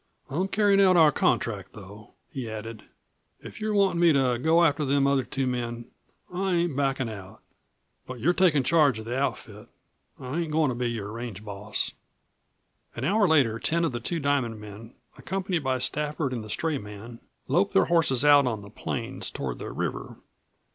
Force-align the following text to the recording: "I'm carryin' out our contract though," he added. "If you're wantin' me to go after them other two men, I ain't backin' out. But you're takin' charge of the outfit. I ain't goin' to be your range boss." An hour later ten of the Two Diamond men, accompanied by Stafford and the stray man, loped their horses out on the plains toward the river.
"I'm 0.31 0.47
carryin' 0.47 0.79
out 0.79 0.97
our 0.97 1.11
contract 1.11 1.73
though," 1.73 2.15
he 2.31 2.49
added. 2.49 2.85
"If 3.39 3.61
you're 3.61 3.75
wantin' 3.75 3.99
me 3.99 4.11
to 4.13 4.39
go 4.39 4.63
after 4.63 4.83
them 4.83 5.05
other 5.05 5.23
two 5.23 5.45
men, 5.45 5.91
I 6.33 6.55
ain't 6.55 6.75
backin' 6.75 7.07
out. 7.07 7.43
But 8.07 8.19
you're 8.19 8.33
takin' 8.33 8.63
charge 8.63 8.97
of 8.97 9.05
the 9.05 9.15
outfit. 9.15 9.67
I 10.19 10.39
ain't 10.39 10.51
goin' 10.51 10.69
to 10.69 10.75
be 10.75 10.87
your 10.87 11.11
range 11.11 11.45
boss." 11.45 11.91
An 12.95 13.03
hour 13.03 13.27
later 13.27 13.59
ten 13.59 13.85
of 13.85 13.91
the 13.91 13.99
Two 13.99 14.19
Diamond 14.19 14.59
men, 14.59 14.95
accompanied 15.19 15.63
by 15.63 15.77
Stafford 15.77 16.33
and 16.33 16.43
the 16.43 16.49
stray 16.49 16.79
man, 16.79 17.19
loped 17.47 17.75
their 17.75 17.85
horses 17.85 18.25
out 18.25 18.47
on 18.47 18.63
the 18.63 18.71
plains 18.71 19.29
toward 19.29 19.59
the 19.59 19.71
river. 19.71 20.17